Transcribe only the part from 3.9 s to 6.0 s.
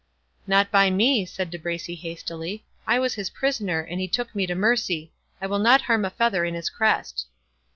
he took me to mercy. I will not